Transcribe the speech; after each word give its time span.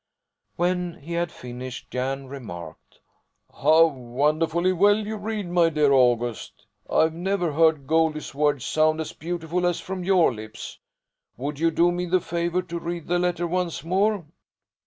When 0.55 0.95
he 1.01 1.13
had 1.13 1.31
finished, 1.31 1.91
Jan 1.91 2.25
remarked: 2.27 3.01
"How 3.61 3.85
wonderfully 3.85 4.73
well 4.73 4.97
you 5.05 5.15
read, 5.15 5.47
my 5.47 5.69
dear 5.69 5.91
August! 5.91 6.65
I've 6.89 7.13
never 7.13 7.51
heard 7.53 7.85
Goldie's 7.85 8.33
words 8.33 8.65
sound 8.65 8.99
as 8.99 9.13
beautiful 9.13 9.63
as 9.63 9.79
from 9.79 10.03
your 10.03 10.33
lips. 10.33 10.79
Would 11.37 11.59
you 11.59 11.69
do 11.69 11.91
me 11.91 12.07
the 12.07 12.19
favour 12.19 12.63
to 12.63 12.79
read 12.79 13.05
the 13.05 13.19
letter 13.19 13.45
once 13.45 13.83
more?" 13.83 14.25